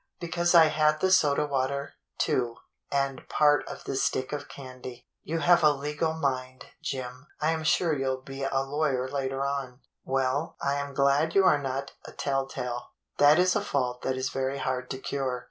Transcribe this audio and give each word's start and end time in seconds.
""Because 0.19 0.55
I 0.55 0.65
had 0.69 0.99
the 0.99 1.11
soda 1.11 1.45
water, 1.45 1.93
too, 2.17 2.55
and 2.91 3.29
part 3.29 3.63
of 3.67 3.83
the 3.83 3.95
stick 3.95 4.33
of 4.33 4.47
candy." 4.49 5.05
"You 5.21 5.41
have 5.41 5.63
a 5.63 5.69
legal 5.71 6.13
mind, 6.15 6.65
Jim. 6.81 7.27
I 7.39 7.51
am 7.51 7.63
sure 7.63 7.95
you'll 7.95 8.23
be 8.23 8.41
124 8.41 8.49
THE 8.49 8.65
BLUE 8.65 8.81
AUNT 8.81 9.05
a 9.05 9.05
lawj^er 9.05 9.13
later 9.13 9.45
on. 9.45 9.79
Well, 10.03 10.55
I 10.59 10.73
am 10.73 10.95
glad 10.95 11.35
you 11.35 11.43
are 11.45 11.61
not 11.61 11.91
a 12.05 12.13
tell 12.13 12.47
tale. 12.47 12.93
That 13.19 13.37
is 13.37 13.55
a 13.55 13.61
fault 13.61 14.01
that 14.01 14.17
is 14.17 14.29
very 14.31 14.57
hard 14.57 14.89
to 14.89 14.97
cure. 14.97 15.39